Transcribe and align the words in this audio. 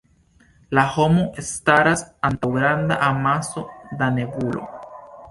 La 0.77 0.83
homo 0.93 1.25
staras 1.49 2.01
antaŭ 2.29 2.49
granda 2.55 2.97
amaso 3.09 3.63
da 4.01 4.09
nebulo. 4.15 4.65